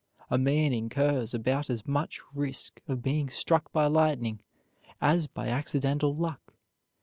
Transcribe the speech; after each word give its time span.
A 0.31 0.37
man 0.39 0.73
incurs 0.73 1.31
about 1.35 1.69
as 1.69 1.85
much 1.85 2.21
risk 2.33 2.81
of 2.87 3.03
being 3.03 3.29
struck 3.29 3.71
by 3.71 3.85
lightning 3.85 4.39
as 4.99 5.27
by 5.27 5.47
accidental 5.49 6.15
luck. 6.15 6.55